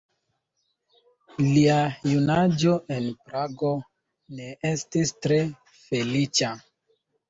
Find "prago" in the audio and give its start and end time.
3.29-3.73